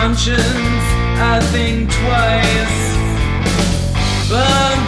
conscience, 0.00 0.86
I 1.20 1.40
think 1.52 1.90
twice. 1.92 2.80
But 4.30 4.79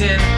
Washington. 0.00 0.37